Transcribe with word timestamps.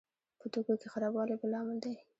په 0.39 0.45
توکو 0.53 0.73
کې 0.81 0.87
خرابوالی 0.93 1.35
بل 1.39 1.47
لامل 1.53 1.77
دی. 1.83 1.93